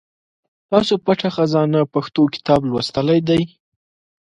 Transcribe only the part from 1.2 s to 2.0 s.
خزانه